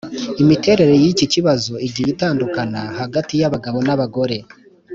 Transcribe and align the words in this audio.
imiterere 0.43 0.93
y'iki 1.03 1.25
kibazo 1.33 1.73
igiye 1.87 2.09
itandukana 2.15 2.81
hagati 2.99 3.33
y'abagabo 3.41 3.77
n'abagore. 3.87 4.37